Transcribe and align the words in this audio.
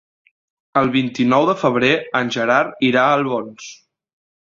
El 0.79 0.87
vint-i-nou 0.95 1.45
de 1.49 1.53
febrer 1.63 1.91
en 2.21 2.31
Gerard 2.37 2.81
irà 2.89 3.05
a 3.05 3.13
Albons. 3.19 3.69